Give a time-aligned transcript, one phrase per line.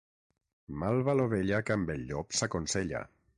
[0.83, 3.05] Mal va l'ovella que amb el llop s'aconsella.